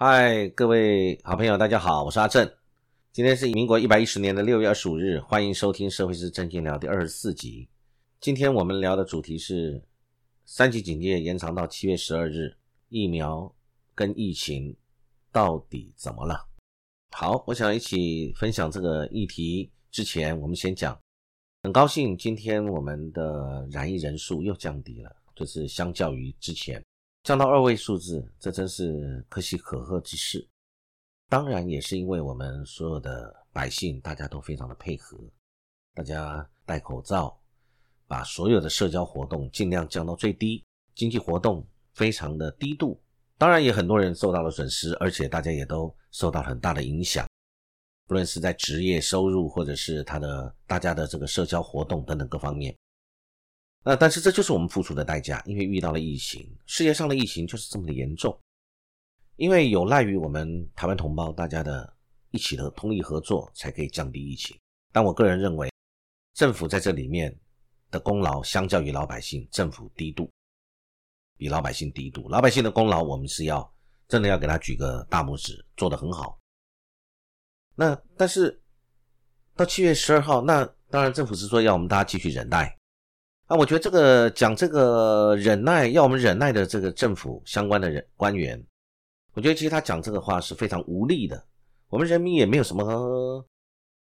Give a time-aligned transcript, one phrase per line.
[0.00, 2.48] 嗨，各位好朋友，大家好，我是阿正。
[3.10, 7.68] 今天是民国一百一十年的六月二十五日，欢迎收听《社会是正经聊》第二十四集。
[8.20, 9.82] 今天我们聊的主题是
[10.44, 12.56] 三级警戒延长到七月十二日，
[12.90, 13.52] 疫苗
[13.92, 14.72] 跟疫情
[15.32, 16.46] 到底怎么了？
[17.10, 20.96] 好，我想一起分享这个议题之前，我们先讲。
[21.64, 26.80] 很高兴今天我们的染疫人数又降低了，就是相较于之前。
[27.28, 30.48] 降到二位数字，这真是可喜可贺之事。
[31.28, 35.18] 当然，也是因为我们所有的百姓，大家都非常的配合，
[35.92, 37.38] 大家戴口罩，
[38.06, 40.64] 把所有的社交活动尽量降到最低，
[40.94, 42.98] 经济活动非常的低度。
[43.36, 47.28] 当然，也很多人受到了损失，而且大家也都受到很大的影响，
[48.06, 52.74] 不论是在职业收入，或者是他的大家的这个社交活动等等各方面。
[53.84, 58.38] 那但是这就是我们付出的代价，因为遇到了疫情，世界上的疫情就是这么的严重。
[59.36, 61.96] 因为有赖于我们台湾同胞大家的
[62.30, 64.58] 一起的通力合作，才可以降低疫情。
[64.92, 65.70] 但我个人认为，
[66.34, 67.34] 政府在这里面
[67.90, 70.30] 的功劳相较于老百姓，政府低度，
[71.36, 72.28] 比老百姓低度。
[72.28, 73.72] 老百姓的功劳，我们是要
[74.08, 76.38] 真的要给他举个大拇指，做得很好。
[77.76, 78.60] 那但是
[79.54, 82.77] 到七月十二号，那当然政府是说要我们大家继续忍耐。
[83.48, 88.62] 啊，我觉得这个讲这个忍耐，要我们忍耐的这个政府相关的人官员，
[89.32, 91.42] 我觉得其实他讲这个话是非常无力的。
[91.88, 93.42] 我们人民也没有什么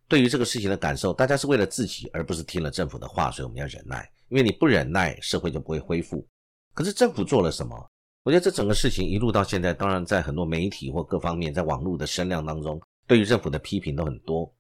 [0.09, 4.11] 对于这个事情的感受，大家是为了自己，而不是听了政府的话，所以我们要忍耐。
[4.31, 6.27] 因为你不忍耐，社会就不会恢复。
[6.73, 7.77] 可是政府做了什么？
[8.23, 14.51] 我觉得这整个事情一路到现在，当然在很多媒体或各方面，在网络的声量当中，对于政府的批评都很多，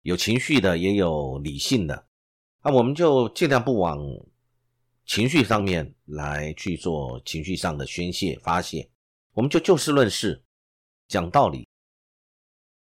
[0.00, 2.06] 有情绪的，也有理性的。
[2.64, 4.00] 那我们就尽量不往
[5.04, 8.88] 情绪上面来去做情绪上的宣泄发泄，
[9.34, 10.42] 我们就就事论事，
[11.06, 11.68] 讲道理。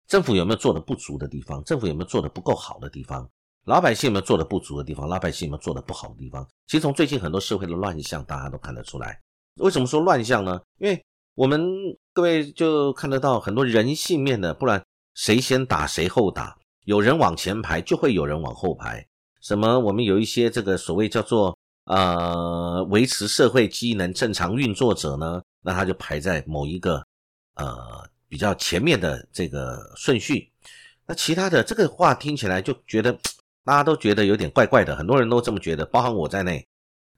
[0.07, 1.61] 政府有没有做的不足的地方？
[1.65, 3.29] 政府有没有做的不够好的地方？
[3.65, 5.09] 老百姓有没有做的不足的地方？
[5.09, 6.47] 老百姓有没有做的不好的地方？
[6.67, 9.19] 其实从最近很多社会的乱象，大家都看得出来。
[9.55, 10.61] 为什么说乱象呢？
[10.77, 11.03] 因为
[11.33, 11.61] 我们
[12.13, 14.81] 各位就看得到很多人性面的，不然
[15.15, 19.05] 谁先打谁后打，有人往前排，就会有人往后排。
[19.45, 19.79] 什么？
[19.79, 27.05] 我们有一些这个所谓叫做呃维持社会机能正常运作者呢，那他就排在某一个
[27.53, 27.77] 呃
[28.27, 30.51] 比较前面的这个顺序。
[31.05, 33.13] 那其他的这个话听起来就觉得
[33.63, 36.65] 大家都觉得有点怪怪的，很多人都这么觉得，包含我在内。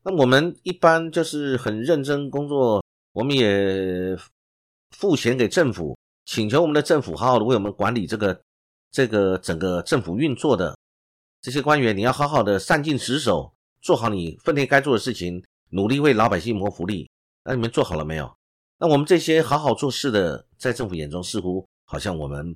[0.04, 2.84] 那我们一般就是很认真工作，
[3.14, 4.18] 我们也
[4.92, 8.38] 付钱给政府，请求我们的政府好好的为我们管理这个
[8.92, 10.76] 这个整个政府运作的。
[11.40, 17.10] 这些官员，你要好好的善尽职守，做好你分内该做的事情，努力为老百姓谋福利。
[17.44, 18.36] 那你们做好了没有？
[18.80, 22.56] 那我们这些好好做事的，在政府眼中似乎好像我们，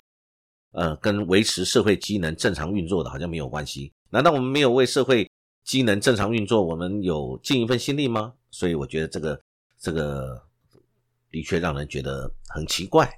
[0.72, 3.92] 呃，跟维持社会机能正常运作的好像没有关系。
[4.10, 5.30] 难道我们没有为社会
[5.64, 8.34] 机能正常运作，我们有尽一份心力吗？
[8.50, 9.40] 所以我觉得这个
[9.78, 10.42] 这个
[11.30, 13.10] 的确让人觉得很奇怪，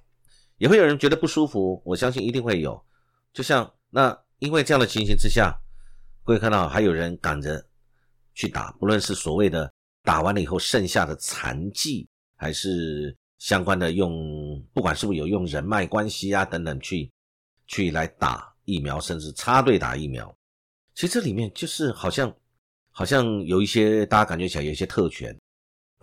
[0.59, 1.83] 也会有人觉得不舒服。
[1.85, 2.81] 我相信一定会有，
[3.33, 4.24] 就像那。
[4.45, 5.59] 因为这样的情形之下，
[6.23, 7.65] 各位看到还有人赶着
[8.35, 9.73] 去打，不论是所谓的
[10.03, 12.07] 打完了以后剩下的残剂，
[12.37, 17.11] 还是相关的用，不管是不是有用人脉关系啊等等去
[17.67, 20.31] 去来打疫苗，甚至插队打疫苗，
[20.95, 22.31] 其实这里面就是好像
[22.91, 25.35] 好像有一些大家感觉起来有一些特权。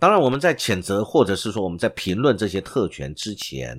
[0.00, 3.78] 当然，我们在谴责或者是说我们在评论这些特权之前，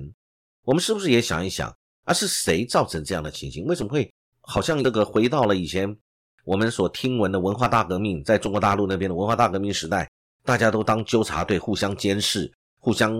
[0.62, 1.70] 我们是不是也想一想，
[2.04, 3.66] 啊是谁造成这样的情形？
[3.66, 4.10] 为什么会？
[4.46, 5.96] 好像这个回到了以前
[6.44, 10.10] 我们所听闻的文化大革命，在中国大陆那边的文化大革命时代，
[10.44, 13.18] 大家都当纠察队，互相监视，互相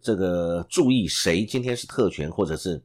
[0.00, 2.80] 这个注意谁今天是特权或者是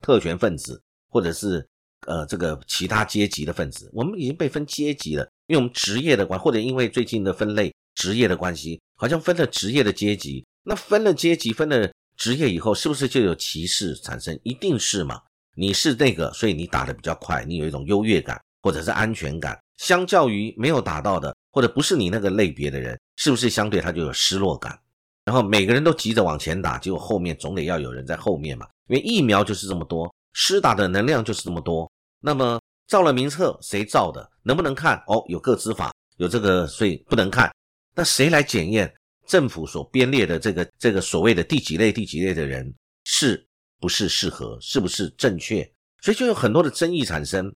[0.00, 1.66] 特权分子，或者是
[2.06, 3.88] 呃这个其他阶级的分子。
[3.92, 10.44] 我们已经被分阶级了，因为我们职业的关，或者因为最近的分类职业的关系，好像分了职业的阶级。
[10.64, 14.38] 那分了阶级，分了职业以后，是不是就有歧视产生？
[14.42, 15.20] 一定是嘛？
[15.54, 24.78] 你是那个，所以你打的比较快，你有一种优越感或者是安全感，相较于没有打到的或者不是你那个类别的人，是不是相对他就有失落感？
[25.24, 31.90] 然后每个人都急着往前打，结果后面总得要有人在后面嘛，因为疫苗就是这么多，施打的能量就是这么多。
[32.20, 34.28] 那么造了名册，谁造的？
[34.42, 34.96] 能不能看？
[35.06, 37.52] 哦，有个资法，有这个，所以不能看。
[37.94, 38.92] 那谁来检验
[39.26, 42.72] 政府所编列的这个这个所谓的第几类第几类的人
[43.04, 43.46] 是？
[43.82, 45.68] 不是适合，是不是正确？
[46.00, 47.52] 所以就有很多的争议产生。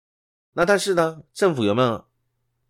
[0.53, 2.05] 那但是呢，政府有没有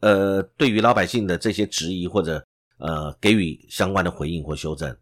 [0.02, 2.46] 呃对于老百姓的这些质疑或者
[2.80, 4.94] 呃给予相关的回应或修正？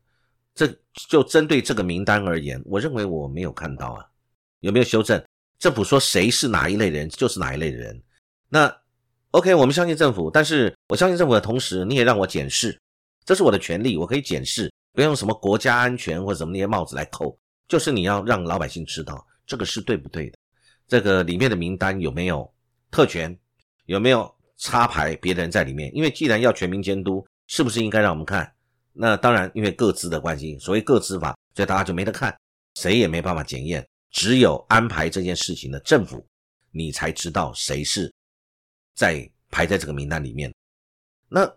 [0.53, 0.67] 这
[1.09, 4.05] 就针对这个名单而言，我认为我没有看到啊，
[4.59, 5.19] 有没有修正？
[5.57, 7.99] 政府说谁是哪一类人，就是哪一类的人。
[8.49, 8.71] 那
[9.31, 12.79] OK，我们相信政府，但是我相信政府的同时，你也让我检视，
[13.25, 17.35] 这是我的权利，我可以检视，不用什么国家安全或者什么那些帽子来扣，
[17.67, 20.37] 就是你要让老百姓知道这个是对不对的，
[20.87, 22.51] 这个里面的名单有没有
[22.91, 23.37] 特权，
[23.85, 25.93] 有没有插牌别人在里面？
[25.95, 28.53] 因为既然要全民监督，是不是应该让我们看？
[28.91, 32.37] 那当然，因为各自的关系，所谓各自法，所以大家就没得看，
[32.75, 36.25] 谁也没办法检验，只有安排这件事情的政府，
[36.71, 38.13] 你才知道谁是。
[38.95, 40.53] 在排在这个名单里面，
[41.27, 41.51] 那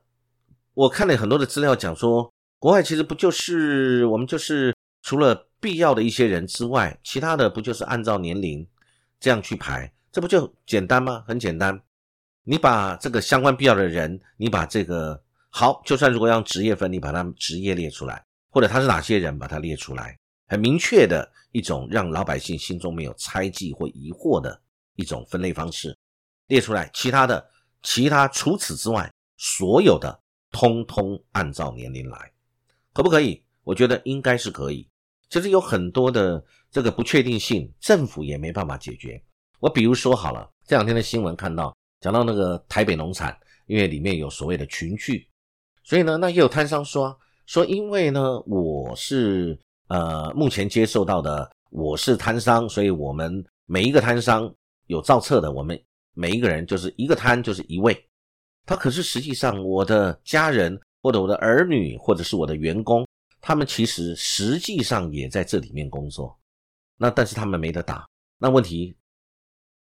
[0.72, 8.66] 我看了很多的资料，讲说国外其实不就是我们就是除了必要的一些人之外，其他的不就是按照年龄
[9.18, 11.24] 这样去排，这不就简单吗？
[11.26, 11.80] 很简单，
[12.44, 20.18] 你把这个相关必要的人，你把这个好，就算如果要职业分，你把他们职业列出来，或者他是哪些人，把它列出来，
[20.48, 24.60] 很明确的一种让老百姓心中没有猜忌或疑惑的
[24.94, 25.96] 一种分类方式。
[26.48, 27.44] 列出来，其他的，
[27.82, 30.20] 其他除此之外，所有的
[30.50, 32.30] 通通按照年龄来，
[32.92, 33.42] 可不可以？
[33.64, 34.88] 我觉得应该是可以。
[35.28, 39.22] 其实有很多的这个不确定性，政府也没办法解决。
[39.60, 43.36] 我比如说好了，这两天的新闻看到讲到那个台北农产，
[43.66, 45.28] 因为里面有所谓的群聚，
[45.84, 49.58] 所以呢，那也有摊商说说，因为呢，我是
[49.88, 54.52] 呃目前接受到的，我是摊商，所以我们每一个摊商
[54.86, 55.80] 有造册的，我们。
[56.18, 57.94] 每一个人就是一个摊，就是一位。
[58.64, 63.06] 他可是实际上，我的家人或者我的儿女，或者是我的员工，
[63.46, 66.36] 他们其实实际上也在这里面工作。
[66.96, 68.04] 那但是他们没得打。
[68.38, 68.96] 那问题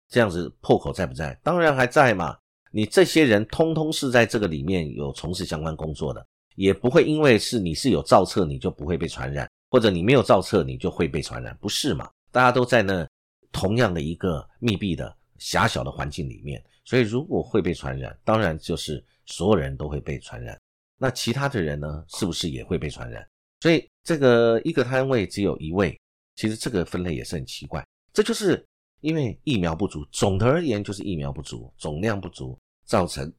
[0.08, 1.34] 这样子破口在不在？
[1.42, 2.38] 当然还在嘛。
[2.70, 6.24] 你这些人通通是在这个里面有从事相关工作的，
[6.54, 12.08] 也不会因为是你是有造册，你就不会被传染，或者你没有造册，你就会被传染，不是嘛？
[12.32, 13.08] 大家都在那
[13.52, 15.12] 同样的一个密闭的。
[15.38, 20.58] 狭小的环境里面，所以如果会被传染，当然就是所有人都会被传染。
[20.98, 23.28] 那其他的人呢，是不是也会被传染？
[23.62, 26.00] 所以这个一个摊位只有一位，
[26.36, 27.86] 其实这个分类也是很奇怪。
[28.14, 28.64] 这就是
[29.02, 33.32] 因为疫苗不足，总的而言就是疫苗不足，总量不足，造成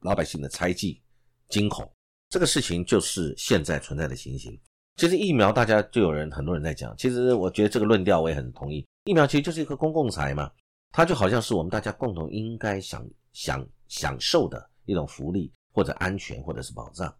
[0.00, 1.00] 老百姓的猜忌、
[1.48, 1.88] 惊恐。
[2.30, 4.58] 这个事情就是现在存在的情形。
[4.96, 8.86] 其实疫苗大家就有人很多人在讲，其实我觉得这个论调我也很同意。
[9.04, 10.50] 疫苗其实就是一个公共财嘛。
[10.96, 17.12] 它就好像是我们大家共同应该享享享受的一种福利，或者安全，或者是保障。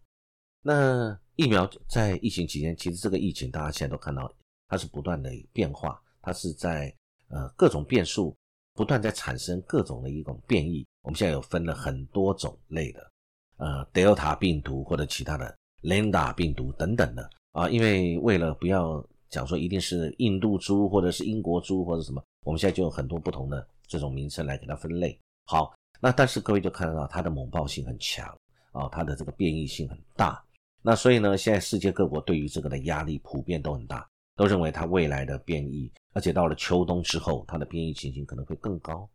[0.61, 4.31] 那疫苗在疫情期间，其实这个疫情大家现在都看到，
[4.67, 6.93] 它是不断的变化，它是在
[7.27, 8.35] 呃各种变数
[8.73, 10.85] 不断在产生各种的一种变异。
[11.03, 13.11] 我们现在有分了很多种类的，
[13.57, 22.23] 呃，Delta 病毒或者其他的 Lambda 病毒等等的啊，因为为了不要讲说一定是印度猪或者是英国猪或者什么。
[22.45, 25.19] 我们现在就有很多不同的这种名称来给它分类。
[25.45, 28.27] 好，那但是各位就看得到它的猛暴性很强
[28.71, 30.43] 啊，它的这个变异性很大。
[30.85, 39.09] 那所以呢，现在世界各国对于这个的压力普遍都很大，都认为它未来的变异，而且到了秋冬之后，它的变异情形可能会更高。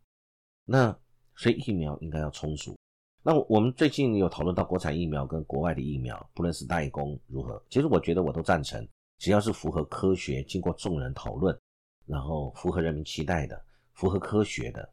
[0.65, 0.93] 那
[1.37, 2.77] 所以疫苗应该要充足。
[3.23, 8.85] 那我们最近有讨论到国产疫苗跟国外的疫苗，不论是代工如何，其实我觉得我都赞成，
[9.17, 11.57] 只要是符合科学，经过众人讨论。
[12.07, 14.89] 然后符合人民期待的、符合科学的，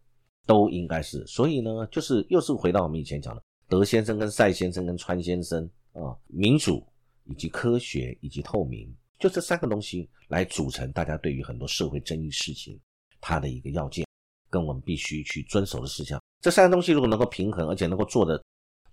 [0.46, 1.26] 都应该是。
[1.26, 5.68] 所以呢，就是又是回到我们以前讲的，德先生跟赛先生跟川先生
[6.04, 6.84] 啊，民主
[7.24, 12.78] 以及科学以及透明，就这三个东西来组成大家对于很多社会争议事情
[13.20, 14.06] 它的一个要件，
[14.50, 16.20] 跟我们必须去遵守的事项。
[16.40, 18.42] 这三个东西如果能够平衡，而且能够做的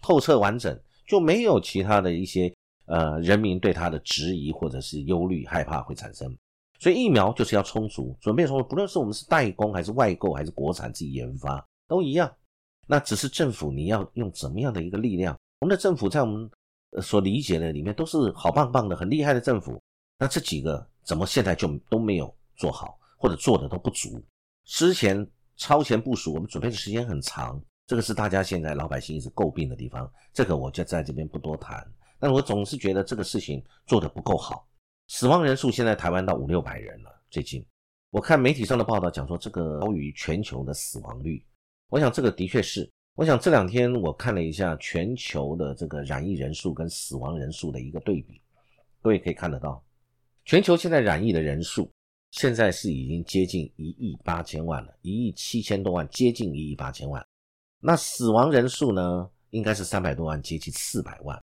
[0.01, 2.51] 透彻完整，就没有其他的一些
[2.85, 6.35] 呃人民对他的质疑或者是忧虑、害怕会产生。
[6.79, 12.31] 所以疫苗就是要充足，准备充足，不论是我们是代工还是外购还是国产自己研发都一样。
[12.88, 15.35] 那只是政府你要用怎么样的一个力量？
[15.62, 16.50] 我们的政府在我们
[17.01, 19.81] 所理解的里面都是好棒棒的、很厉害的政府。
[20.17, 24.23] 那这几个怎么现在就都没有做好，或者做的都不足？
[24.63, 30.09] 之前超前部署，我们准备的时间很长，这个是大家现在老百姓一直诟病的地方。
[30.33, 31.85] 这个我就在这边不多谈。
[32.17, 34.67] 但我总是觉得这个事情做的不够好。
[35.07, 37.21] 死亡人数现在台湾到五六百人了。
[37.29, 37.63] 最近
[38.09, 41.45] 我看媒体上的报道讲说，这个高于全球的死亡率。
[41.89, 42.89] 我想这个的确是。
[43.15, 48.41] 我想这两天我看了一下全球的这个染疫人数跟死亡人数的一个对比，
[49.01, 49.81] 各位可以看得到，
[50.43, 51.89] 全球现在染疫的人数
[52.31, 57.25] 现在是已经接近一亿八千万了，一亿七千多万，接近一亿八千万。
[57.79, 61.41] 那死亡人数呢，应该是三百多万，接近四百万。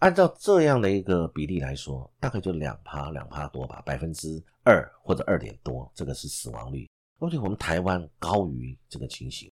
[0.00, 6.88] 按照这样的一个比例来说，大概就两趴两趴多吧，百分之二或者二点多，这个是死亡率。
[7.20, 9.48] 而且我们台湾高于这个情形，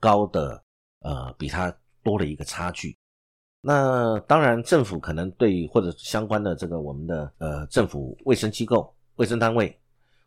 [0.00, 0.64] 高的
[1.02, 2.96] 呃比它多了一个差距。
[3.60, 9.78] 那当然，政府可能对或者相关的这个我们的呃政府卫生机构、卫生单位，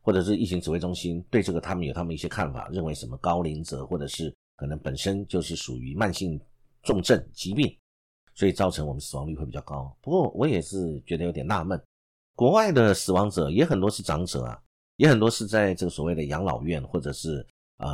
[0.02, 6.40] 或者是疫情指挥中心，对这个他们有他们一些看法，认为什么高龄者或者是可能本身就是属于慢性
[6.84, 7.78] 重症疾病，
[8.36, 9.94] 所以造成我们死亡率会比较高。
[10.02, 11.82] 不过我也是觉得有点纳闷，
[12.36, 14.60] 国外的死亡者也很多是长者啊。
[14.98, 17.46] 也很多是在这个所谓的养老院，或者是
[17.80, 17.94] 呃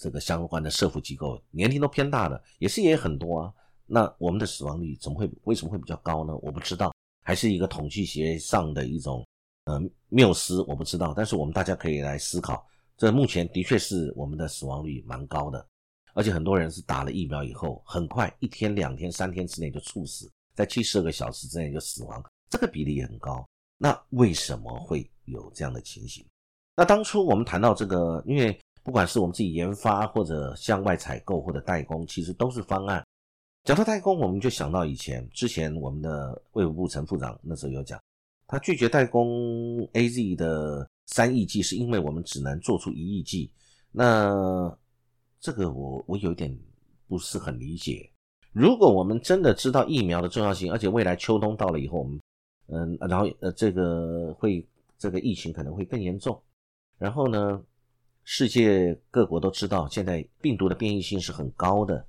[0.00, 3.52] 这个相关的社福机构，年龄都偏大的，也是也很多啊。
[3.84, 6.34] 那我们的死亡率怎么会为什么会比较高呢？
[6.38, 6.90] 我不知道，
[7.22, 9.22] 还是一个统计学上的一种
[9.66, 9.78] 呃
[10.08, 11.12] 谬思，我不知道。
[11.14, 12.66] 但是我们大家可以来思考，
[12.96, 15.66] 这目前的确是我们的死亡率蛮高的，
[16.14, 23.46] 而且很多人是打了疫苗以后，很快一天、两天、三天之内就猝死，在七十二个小时之内就死亡，这个比例也很高。
[23.76, 26.24] 那为什么会有这样的情形？
[26.76, 33.04] 那当初我们谈到这个，因为不管是我们自己研发，或者向外采购，或者代工，其实都是方案。
[33.64, 38.00] 讲到代工，我们就想到以前之前我们的卫福部陈副长那时候有讲，
[38.46, 43.50] 他拒绝代工 A Z 的三亿剂，是因为我们只能做出一亿剂。
[43.92, 44.74] 那
[45.40, 46.56] 这个我我有点
[47.06, 48.10] 不是很理解。
[48.52, 52.18] 如果我们真的知道疫苗的重要性，而且未来秋冬到了以后，我们
[52.68, 54.66] 嗯，然后呃，这个会
[54.98, 56.40] 这个疫情可能会更严重。
[56.98, 57.62] 然后呢，
[58.24, 62.06] 世界各国都知道现在病毒的变异性是很高的。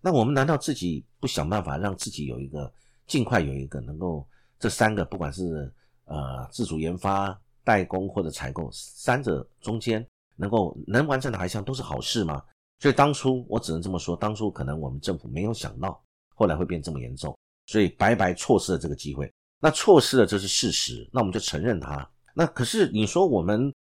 [0.00, 2.72] 那我们难道自己不想办法让自己有一个
[3.06, 4.26] 尽快有一个能够
[4.58, 5.72] 这三个，不管是
[6.04, 10.04] 呃自主研发、代工或者采购三者中间
[10.36, 12.42] 能够能完成哪一项都是好事吗？
[12.80, 16.02] 所以当初我只能这么说，当初可能我们政府没有想到
[16.34, 19.32] 后来会变这么严重，所以白白错失了这个机会。
[19.60, 22.08] 那错失了，这是事实，那我们就承认它。
[22.34, 23.72] 那可是你说我们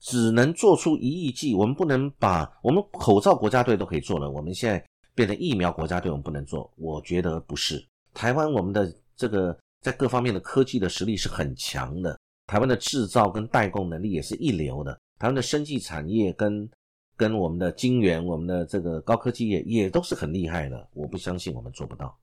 [0.00, 6.70] 只能做出一亿剂，我们不能把我们口罩国家队都可以做了，我们现在变成疫苗国家队，我们不能做？
[6.76, 7.84] 我觉得不是。
[8.14, 16.68] 台湾我们的这个在各方面的科技的实力是很强的，台湾的制造跟代工能力也是一流的，台湾的生技产业跟
[17.16, 20.88] 跟我们的晶圆、我们的这个高科技业也都是很厉害的。
[20.94, 22.16] 我不相信我们做不到，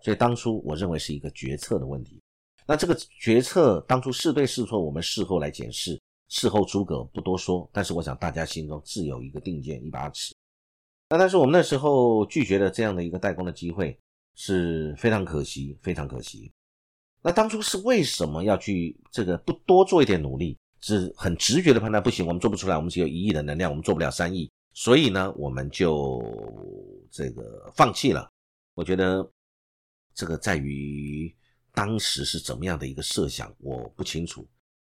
[0.00, 2.20] 所以当初我认为是一个决策的问题。
[2.64, 7.68] 那这个决策当初是对是错，我们事后来检视，事后诸葛不多说。
[7.72, 10.34] 但是我想大家心中自有一个定见，一把尺。
[11.10, 13.98] 那但是我们那时候拒绝了这样的一个代工的机会，
[14.34, 16.52] 是非常可惜，非常可惜。
[17.22, 20.56] 那当初是为什么要去这个不多做一点努力？
[20.80, 26.22] 是很直觉的判断，不行，我们做不出来，我们只有一亿的能量，我们做不了三亿，所以呢，我们就
[27.10, 28.30] 这个放弃了。
[28.74, 29.28] 我觉得
[30.14, 31.34] 这个在于。
[31.74, 34.44] 当时是怎么样的一个设想，我不清楚。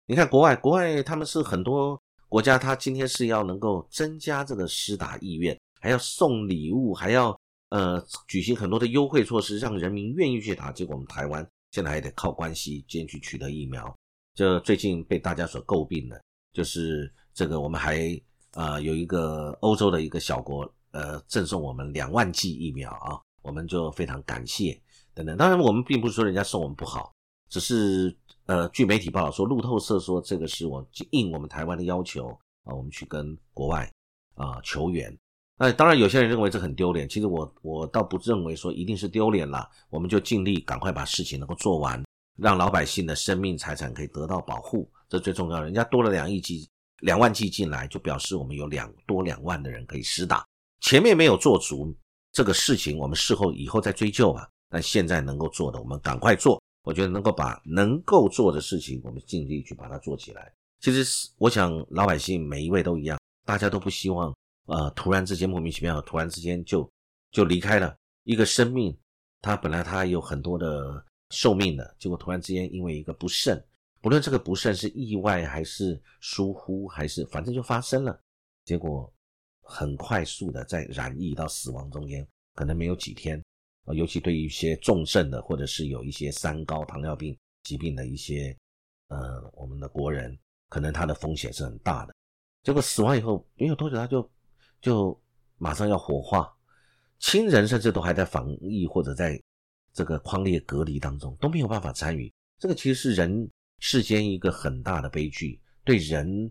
[0.06, 10.72] 你看国外，国外他们是很多国家，他今天是要能够增加这个施打意愿，还要送礼物，还要呃举行很多的优惠措施，让人民愿意去打。
[10.72, 13.96] 结果我们台湾现在还得靠关系先去取得疫苗。
[14.36, 18.20] 就最近被大家所诟病的，就是这个我们还
[18.54, 24.78] 呃有一个欧洲的一个小国呃赠送我们两万剂疫苗啊，我们就非常感谢。
[25.14, 27.14] 等等，当然我们并不是说人家送我们不好，
[27.48, 28.14] 只是
[28.46, 32.28] 呃，据媒体报道说，路透社说这个是我应我们台湾的要求
[32.64, 33.90] 啊，我们去跟国外
[34.36, 35.16] 啊求援。
[35.58, 42.04] 那当然有些人认为这很丢脸，其实我我倒不认为说一定是丢脸啦，我们就尽力赶快把事情能够做完，
[42.38, 45.62] 让老百姓的生命财产可以得到保护，这最重要。
[45.62, 46.68] 人家多了两亿剂、
[47.02, 50.44] 两万剂进来，就表示我们有两多两万的人可以施打。
[50.82, 51.96] 前面没有做足
[52.32, 54.50] 这个事情，我们事后以后再追究吧。
[54.70, 56.60] 那现在能够做的，我们赶快做。
[56.84, 60.54] 我觉得能够把能够做的事情，我们尽力去把它做起来。
[60.80, 64.36] 其实，我想老百姓每一位都一样，大家都不希望，
[64.66, 66.90] 呃，突然之间莫名其妙，突然之间就
[67.32, 68.96] 就离开了一个生命。
[69.42, 73.62] 他本来他有很多的寿命的，结果突然之间因为一个不慎，
[74.02, 78.18] 不论这个不慎是意外还是疏忽，还是反正就发生了，
[78.64, 79.12] 结果
[79.62, 82.26] 很快速的在染疫到死亡中间，
[82.56, 83.43] 可能没有几天。
[83.86, 88.56] 啊，尤其对于一些重症的，或者是有一些三高、糖尿病疾病的一些，
[89.08, 90.38] 呃，我们的国人，
[90.70, 92.14] 可能他的风险是很大的。
[92.64, 94.32] 结果死亡以后没有多久，他就
[94.82, 95.22] 就
[95.58, 96.50] 马上要火化，
[97.20, 99.42] 亲人甚至都还在防疫或者在
[99.92, 102.32] 这个框列隔离当中，都没有办法参与。
[102.60, 103.50] 这个其实是人
[103.80, 106.50] 世间一个很大的悲剧，对人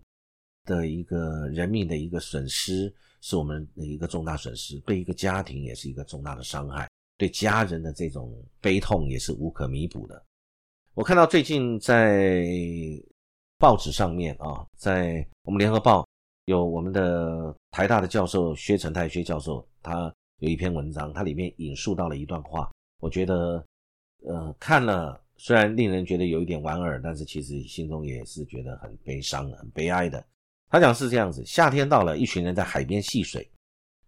[0.65, 6.87] 的一个人命的一个损失，是我们的一个重大损失，对一个家庭也是一个重大的伤害。
[7.17, 10.23] 对家人的这种悲痛也是无可弥补的。
[10.93, 12.45] 我看到最近在
[13.57, 16.07] 报纸上面啊，在我们联合报
[16.45, 23.65] 有我们的台大的教授薛成泰薛教授，他有一篇文章，他里面引述到了一段话，我觉得
[24.25, 30.23] 呃看了虽然令人觉得有一点莞尔，但是其实心中也是觉得很悲伤、很悲哀的。
[30.69, 33.49] 他讲是这样子：夏天到了，一群人在海边戏水，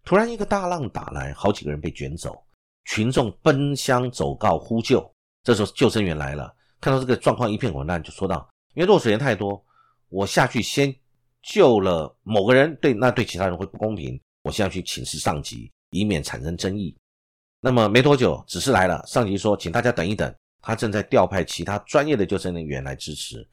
[0.04, 2.40] 突然一个大浪打来，好几个人被卷走，
[2.86, 5.08] 群众奔相走告呼救，
[5.42, 6.54] 这时候救生员来了。
[6.80, 9.62] 看到这个状况一片混乱，就说道：“因为落水人太多，
[10.08, 10.94] 我下去先
[11.42, 14.18] 救了某个人，对那对其他人会不公平。
[14.42, 16.96] 我现在去请示上级，以免产生争议。”
[17.60, 23.46] 那么没多久，指示来了，上级说：“请大家等一等，他正在调派其他专业的救生人员来支持。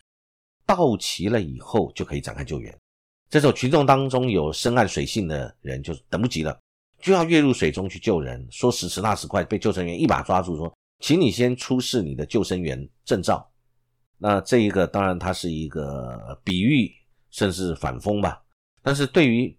[0.66, 2.78] 到齐了以后，就可以展开救援。”
[3.30, 6.56] 这时候群众当中有深谙水性的人，就等不及了，
[7.04, 8.48] 就要跃入水中去救人。
[8.50, 10.74] 说时迟，那时快，被救生员一把抓住，说。
[11.00, 13.46] 请你先出示你的救生员证照。
[14.18, 16.90] 那这一个当然它是一个比喻，
[17.30, 18.42] 甚至反讽吧。
[18.82, 19.54] 但是对于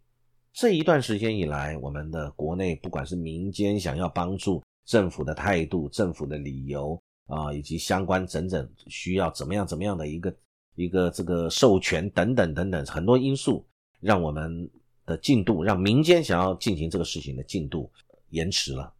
[0.54, 10.34] 这一段时间以来，我们的国内不管是民间想要帮助政府的态度、政府的理由啊，以及相关整整需要怎么样怎么样的一个
[10.76, 13.66] 一个这个授权等等等等很多因素，
[14.00, 14.70] 让我们
[15.06, 17.90] 的进度，让民间想要进行这个事情的进度
[18.30, 18.92] 延迟了。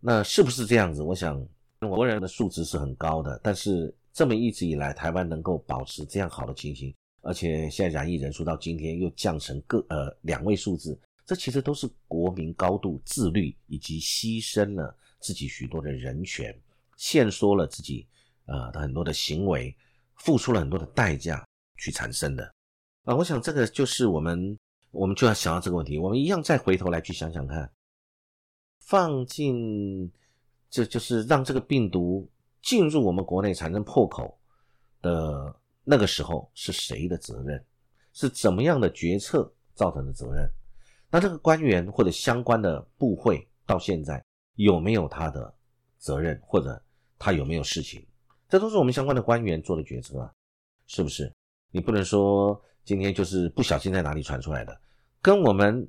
[0.00, 1.02] 那是不是这样子？
[1.02, 1.46] 我想。
[1.80, 16.52] 国人的素质是很高的，但是这么一直以来，台湾能够保持这样好的情形，而且现在染疫人数到今天又降成个呃两位数字，这其实都是国民高度自律以及牺牲了自己许多的人权，
[16.96, 18.04] 限缩了自己
[18.46, 19.72] 呃的很多的行为，
[20.16, 22.52] 付出了很多的代价去产生的
[23.04, 23.14] 啊。
[23.14, 24.58] 我想这个就是我们
[24.90, 27.70] 我们就要想到这个问题，我们一样再回头来去想想看，
[28.80, 30.12] 放进。
[30.70, 34.38] 这就是让这个病毒进入我们国内产生破口
[35.00, 37.64] 的那个时候是谁的责任？
[38.12, 40.46] 是怎么样的决策造成的责任？
[41.10, 44.22] 那这个官员或者相关的部会到现在
[44.56, 45.54] 有没有他的
[45.96, 46.78] 责任，或者
[47.18, 48.06] 他有没有事情？
[48.46, 50.30] 这都是我们相关的官员做的决策啊，
[50.86, 51.32] 是不是？
[51.70, 54.80] 你不能说今天就是不小心在哪里传出来的，
[55.20, 55.86] 跟我们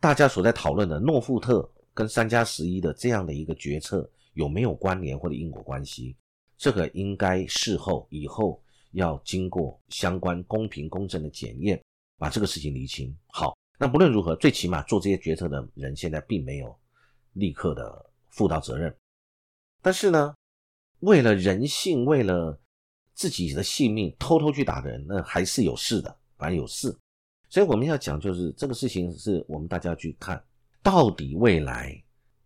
[0.00, 1.70] 大家所在讨论的诺富特。
[1.92, 6.16] 跟三加十一的这样的一个决策有没有关联或者因果关系？
[6.56, 8.60] 这个应该事后以后
[8.92, 11.80] 要经过相关公平公正的检验，
[12.18, 13.16] 把这个事情厘清。
[13.26, 16.76] 好，那不论如何，最起码做这些决策的人现在并没有
[17.34, 18.92] 立刻的负到责任。
[19.80, 20.34] 但是呢，
[21.00, 22.58] 为了人性，为了
[23.14, 26.94] 自己的性命，偷偷去打人，那还是有事的，反正有事。
[27.48, 30.42] 所以我们要讲，就是这个事情是我们大家去看。
[30.82, 31.98] 到底未来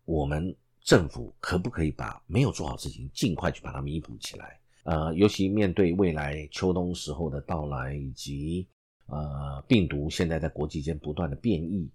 [0.04, 4.61] 我们政府可不可以把没有做好事情尽快去把它弥补起来？
[4.85, 8.66] 呃，尤其面对未来秋冬时候的到来，以及
[9.07, 11.90] 呃病毒现在在国际间不断的变异，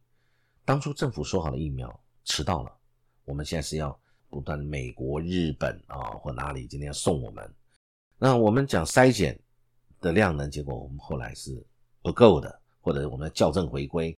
[0.65, 2.71] 当初政府说好的疫苗迟到了，
[3.25, 3.97] 我们现在是要
[4.29, 7.51] 不断美国、日本啊或哪里今天要送我们，
[8.17, 9.39] 那我们讲筛检
[9.99, 11.65] 的量能，结果我们后来是
[12.01, 14.15] 不够的，或者我们校正回归。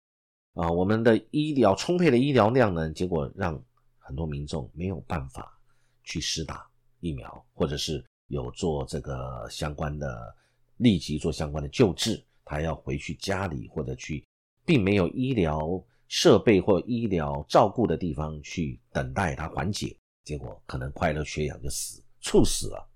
[0.53, 3.61] 啊，我们的医疗充沛的医疗量呢，结果让
[3.97, 5.59] 很多民众没有办法
[6.03, 6.65] 去施打
[7.01, 10.33] 疫苗，或者是有做这个相关的
[10.77, 14.25] 立即做相关的救治，他要回去家里或者去，
[14.65, 22.89] 并没有医疗设备或医疗照顾的地方去等待他缓解，结果可能快乐缺氧就死猝死了。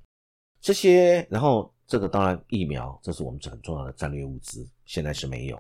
[0.62, 5.60] 这些，然后这个当然疫苗，这是我们很重要的战略物资，现在是没有。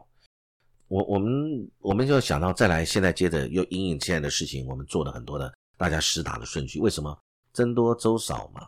[0.87, 6.79] 我我们我们就想到再来，现在接着又因应现在的事情，我们做了很多的大家实打的顺序。
[6.79, 7.17] 为什么
[7.53, 8.67] 增多周少嘛？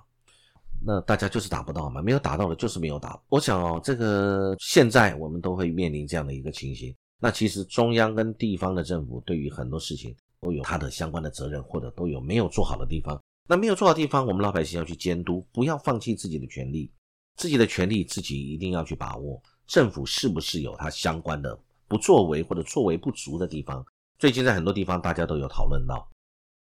[0.84, 3.20] 那大家就是打不到嘛，没有打到的就是没有打。
[3.28, 6.96] 我想哦，这个现在我们都会面临这样的一个情形。
[7.20, 13.22] 那其实中央跟地方的政府对于很多事情都有他的相关的责任，或者都有没有做好的地方。
[13.52, 16.90] 那没有做好地方，我们老百姓要去监督，不要放弃自己的权利，
[17.36, 19.44] 自己的权利自己一定要去把握。
[19.68, 21.60] 政府是不是有他相关的？
[21.86, 23.86] 不作为或者作为不足的地方，
[24.18, 26.10] 最近在很多地方大家都有讨论到，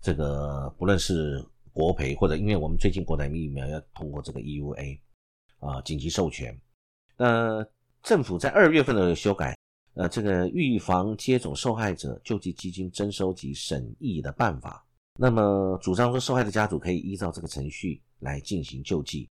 [0.02, 4.98] 这个不论是国培或者，因为我们最近国产疫苗要通过这个 EUA
[5.58, 6.58] 啊紧急授权，
[7.18, 7.62] 那
[8.02, 9.54] 政府在二月份的修改，
[9.92, 14.82] 呃这个预防接种受害者救济基金征收及审议的办法，
[15.20, 19.28] 那么主张说受害的家属可以依照这个程序来进行救济，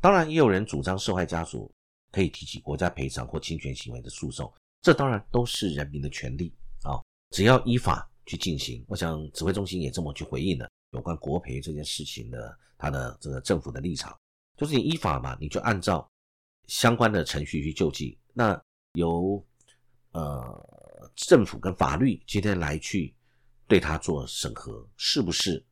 [0.00, 1.72] 当然也有人主张受害家属
[2.10, 4.52] 可以提起国家赔偿或侵权行为的诉讼。
[4.82, 6.98] 这当然都是人民的权利啊，
[7.30, 8.84] 只要依法去进行。
[8.88, 10.68] 我想指挥中心也这么去回应了。
[10.90, 14.18] 有关国赔这件事情的他的这个政府的立场，
[14.56, 16.08] 就是你依法嘛，你就按照
[16.66, 18.18] 相关的程序去救济。
[18.32, 18.60] 那
[18.94, 19.40] 由
[20.12, 23.14] 呃政府跟法律今天来去
[23.68, 25.64] 对他做审核，是不是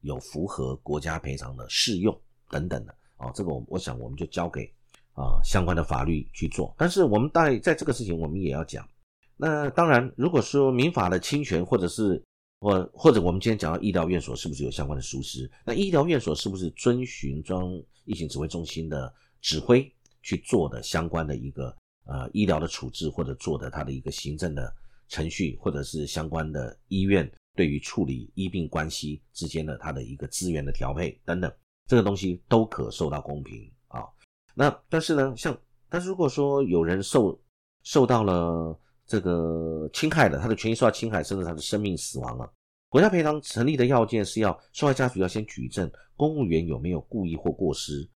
[0.00, 2.18] 有符合国家赔偿的适用
[2.50, 4.64] 等等的哦，这个我我想我们就交给
[5.12, 6.74] 啊相关的法律去做。
[6.78, 8.88] 但是我们在在这个事情，我们也要讲。
[9.36, 12.22] 那当然，如果说民法的侵权，或者是
[12.60, 15.50] 或或者我们今天讲到医疗院所是不是有相关的疏失？
[15.66, 21.76] 那医疗院所是不是遵循中央疫情指挥中心的指挥去做的相关的一个
[22.06, 24.72] 呃医疗的处置，或者做的它的一个行政的
[25.08, 31.52] 程序，或者是相关的医院对于处理医病关系之间的它的一个资源的调配等等，
[31.86, 34.04] 这个东西都可受到公平啊。
[34.54, 35.56] 那但是呢，像
[35.88, 37.40] 但是如果说有人受
[37.82, 42.50] 受到了这个侵害的，他的权益受到侵害，甚至他的生命死亡了。
[42.88, 48.08] 国家赔偿成立的要件是要受害家属要先举证公务员有没有故意或过失。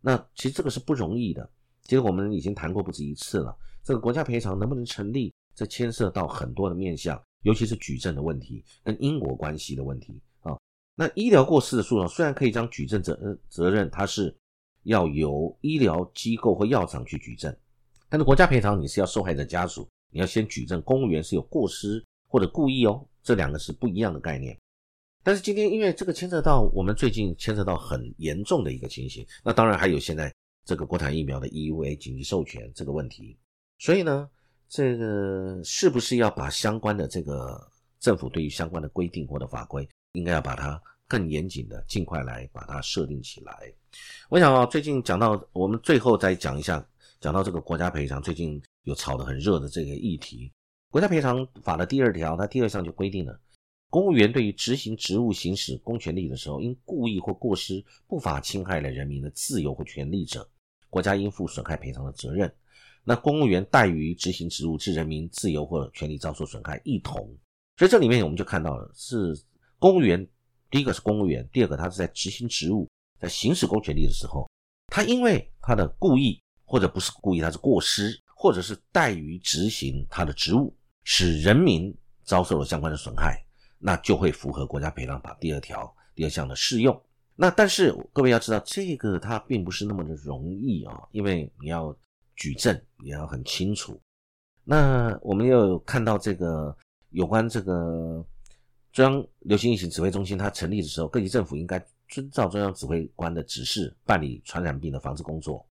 [0.00, 1.48] 那其实这个是不容易的。
[1.84, 3.56] 其实我们已经谈过不止一次了。
[3.82, 10.56] 这个国家赔偿能不能成立，这牵涉到很多的面向，尤其是举证的问题跟因果关系的问题啊。
[10.94, 14.34] 那医疗过失的诉讼虽然可以将举证责责任，它是
[14.82, 17.54] 要由医疗机构或药厂去举证，
[18.08, 19.88] 但是国家赔偿你是要受害者家属。
[20.10, 24.56] 你要先举证公务员是有过失或者故意哦，这两个是不一样的概念。
[25.24, 30.32] 但是今天因为这个牵扯到我们最近牵扯到很严重的一个情形，那当然还有现在
[30.64, 33.36] 这个国产疫苗的 EUA 紧急授权这个问题，
[33.78, 34.30] 所以呢，
[34.68, 37.60] 这个是不是要把相关的这个
[38.00, 43.72] 政府对于相关的规定或者法规，应该要把它更严谨的尽快来把它设定起来？
[44.28, 46.86] 我想啊，最近讲到我们最后再讲一下，
[47.20, 48.62] 讲到这个国家赔偿最近。
[48.84, 50.52] 有炒得很热的这个议题，
[50.90, 53.40] 国家赔偿法的第二条，它第二项就规定了，
[53.88, 60.46] 公务员对于执行职务、行使公权力的时候，因故意或过失不法侵害了人民的自由或权利者，
[60.90, 62.54] 国家应负损害赔偿的责任。
[63.04, 67.16] 那公务员怠于执行职务，致人民自由或权利遭受损害，一同。
[67.76, 69.38] 所以这里面我们就看到了，是
[69.78, 70.26] 公务员，
[70.70, 72.88] 第一个是公务员，第二个他是在执行职务，
[73.20, 74.48] 在行使公权力的时候，
[74.88, 78.18] 他因为他的故意或者不是故意，他是过失。
[78.36, 83.42] 或者是怠于执行他的职务，使人民遭受了相关的损害，
[83.78, 87.00] 那就会符合国家赔偿法第二条第二项的适用。
[87.36, 91.96] 那但是各位要知道，这个它并不是那么的容易啊，因为你要
[92.36, 94.00] 举证也要很清楚。
[94.64, 96.76] 那我们又看到这个
[97.10, 98.24] 有关这个
[98.92, 105.66] 中央流行疫情指挥中心它成立的时候，各级政府应该遵照中央指挥官的指示办理传染病的防治工作。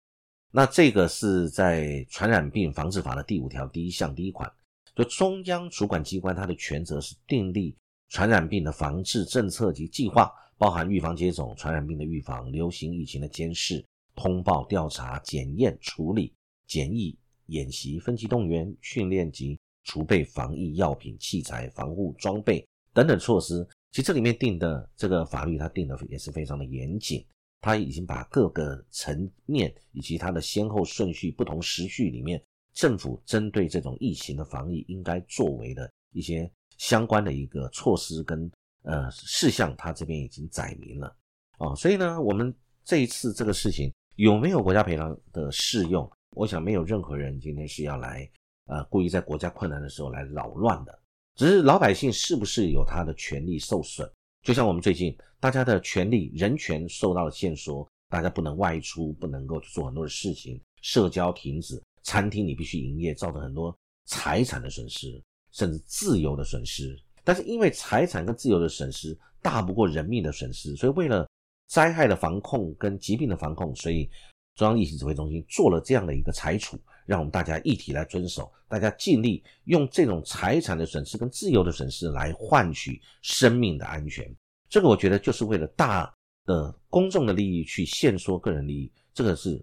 [0.52, 4.52] 那这个是在传染病防治法的第五条第一项第一款，
[4.94, 7.78] 就中央主管机关它的权责是订立
[8.10, 16.34] 传染病的防治政策及计划，包含预防接种、传染病的预防、流行疫情的监视、通报、调查、检验、处理、
[16.72, 17.14] 检疫、
[17.48, 23.68] 演习、分级动员、训练及储备防疫药品、器材、防护装备等等措施。
[23.92, 27.26] 其实这里面定的这个法律，它定的也是非常的严谨。
[27.60, 32.42] 他已经把各个层面以及它的先后顺序、不同时序里面，
[32.74, 38.50] 政府针对这种疫情的防疫应该作为的一些相关的一个措施跟
[38.84, 41.14] 呃事项，他这边已经载明了
[41.58, 41.76] 哦。
[41.76, 42.56] 所以呢，我们
[42.86, 46.10] 这一次这个事情有没有国家赔偿的适用？
[46.36, 48.30] 我想没有任何人今天是要来
[48.66, 51.00] 呃故意在国家困难的时候来扰乱的，
[51.36, 54.10] 只是老百姓是不是有他的权利受损？
[54.44, 66.98] 就像我们最近，大家的权利、人权受到了限缩，大家不能外出，不能够做很多的事情，社交停止，餐厅你必须营业，造成很多财产的损失，甚至自由的损失。
[67.24, 71.30] 但是因为财产跟自由的损失大不过人命的损失，所以为了
[71.68, 74.10] 灾害的防控跟疾病的防控，所以
[74.56, 76.80] 中央疫情指挥中心做了这样的一个裁处。
[77.08, 84.34] 让我们大家一体来遵守，大家尽力用这种财产的损失跟自由的损失来换取生命的安全。
[84.70, 86.14] 这个我觉得就是为了大
[86.46, 89.62] 的公众的利益去限缩个人利益，这个是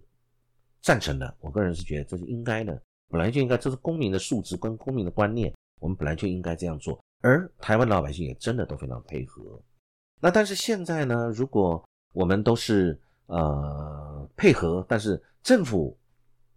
[0.83, 1.35] 赞成的。
[1.40, 7.01] 我个人是觉得这是应该的，本来就应该，这是公民的素质跟公民的观念，我们本来就应该这样做。
[7.22, 9.59] 而台湾老百姓也真的都非常配合。
[10.20, 15.97] 那但是现在呢，如果我们都是呃配合，但是政府。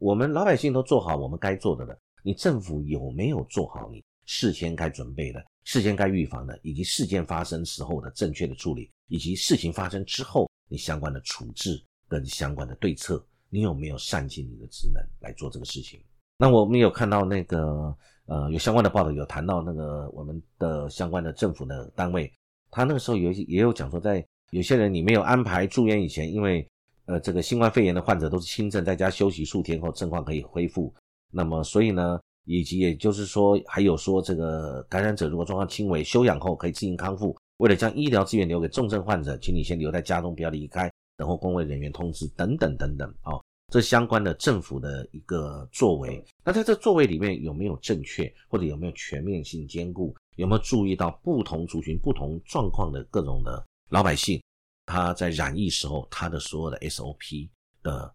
[0.04, 16.04] 我们老百姓都做好我们该做的了，你政府有没有做好你事先该准备的、事先该预防的，以及事件发生时候的正确的处理，以及事情发生之后你相关的处置跟相关的对策，你有没有善尽你的职能来做这个事情？
[16.36, 22.34] 那我们有看到那个呃有相关的报道有谈到那个我们的相关的政府的单位，
[22.72, 26.68] 他那个时候有也有讲说，在有些人你没有安排住院以前，因为
[27.12, 30.94] 呃这个新冠肺炎的患者都是轻症，在家休息数天后症况可以恢复。
[31.30, 37.38] 那么所以呢，以及也就是说还有说这个感染者如果状况轻微，休养后可以自行康复。
[37.58, 43.44] 为了将医疗资源留给重症患者，请你先留在家中，不要离开，等候工位人员通知等等等等哦。
[43.72, 50.16] 这相关的政府的一个作为，那在这作为里面有没有正确，或者有没有全面性兼顾？
[50.38, 54.42] 有没有注意到不同族群、不同状况的各种的老百姓，
[54.86, 57.50] 他在染疫时候他的所有的 SOP
[57.84, 58.14] 的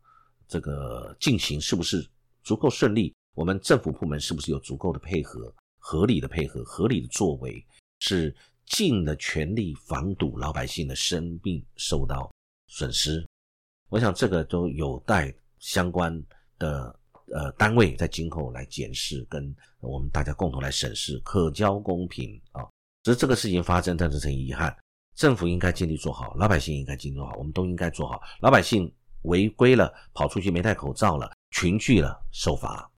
[0.48, 2.06] 这个进行是不是
[2.42, 3.14] 足够顺利？
[3.34, 7.64] 我们政府部门是不是有足够的配合、合理的配合、合理的作为，
[8.00, 8.34] 是
[8.66, 12.30] 尽了全力防堵老百姓的生命受到
[12.66, 13.26] 损失？
[13.88, 15.34] 我想这个都有待。
[15.58, 16.22] 相关
[16.58, 16.94] 的
[17.32, 22.62] 呃单位在今后来检视，跟我们大家共同来审视，可交公平啊。
[23.02, 24.76] 只是这个事情发生，但是很遗憾，
[25.16, 28.20] 政府应该尽力做好，老百姓应该尽力做好，我们都应该做好。
[28.40, 32.88] 老百姓违规了，跑出去没戴口罩了，群聚了，受罚。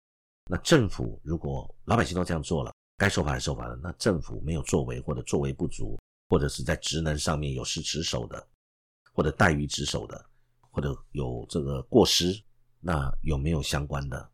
[0.50, 3.78] 那政府如果老百姓都这样做了，该受罚还是受罚的。
[3.80, 5.96] 那政府没有作为，或者作为不足，
[6.28, 8.44] 或者是在职能上面有失职守的，
[9.12, 10.26] 或者怠于职守的，
[10.70, 12.36] 或者有这个过失。
[12.80, 14.28] 那有没有相关的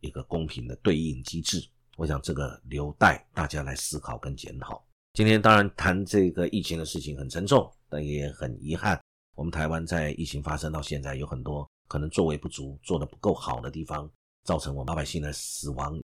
[0.00, 1.66] 一个公平的对应机制？
[1.96, 4.82] 我想这个留待大家来思考跟检讨。
[5.12, 8.98] 今天当然谈这个疫情的事情很沉重，但也很遗憾，
[9.34, 14.08] 我们台湾在疫情发生到现在，有很多可能作为不足、做的不够好的地方，
[14.44, 16.00] 造成我们老百姓的死亡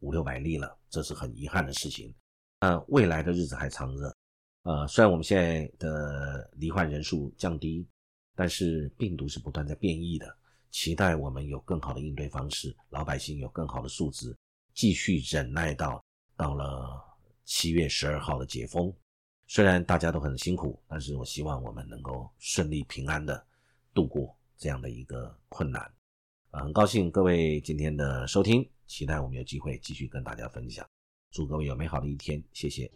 [0.00, 2.12] 五六百例了，这是很遗憾的事情。
[2.62, 4.16] 那未来的日子还长着，
[4.62, 7.86] 呃，虽然我们现在的罹患人数降低，
[8.34, 10.34] 但是病毒是不断在变异的。
[10.70, 14.34] 期待我们有更好的应对方式，老百姓有更好的素质，
[14.74, 16.02] 继续忍耐到
[16.36, 17.02] 到了
[17.46, 18.94] 七月十二号的解封。
[19.46, 23.46] 虽然大家都很辛苦，但是我希望我们能够顺利平安的
[23.94, 25.90] 度过这样的一个困难。
[26.50, 30.86] 很高兴各位今天的收听，期待我们有机会继续跟大家分享。
[31.30, 32.90] 祝各位有美好的一天，谢谢。